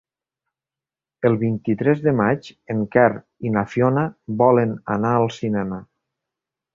El 1.29 1.35
vint-i-tres 1.43 1.99
de 2.07 2.13
maig 2.21 2.49
en 2.75 2.81
Quer 2.97 3.05
i 3.49 3.55
na 3.57 3.63
Fiona 3.75 4.07
volen 4.43 4.73
anar 4.99 5.13
al 5.19 5.29
cinema. 5.41 5.79